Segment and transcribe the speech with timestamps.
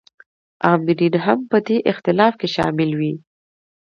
[0.71, 3.13] آمرین هم په دې اختلاف کې شامل وي.